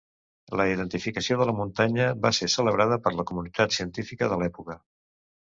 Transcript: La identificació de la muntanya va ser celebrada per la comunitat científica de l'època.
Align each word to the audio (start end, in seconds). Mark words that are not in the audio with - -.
La 0.59 0.63
identificació 0.69 1.37
de 1.41 1.45
la 1.49 1.53
muntanya 1.57 2.07
va 2.23 2.31
ser 2.39 2.49
celebrada 2.55 2.99
per 3.05 3.13
la 3.19 3.27
comunitat 3.33 3.79
científica 3.79 4.33
de 4.35 4.43
l'època. 4.43 4.81